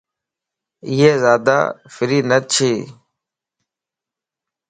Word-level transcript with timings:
اي 0.89 0.95
زيادا 1.21 1.57
فري 1.93 2.19
نه 2.29 2.37
ڇي 2.51 2.73